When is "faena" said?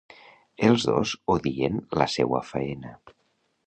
2.53-2.99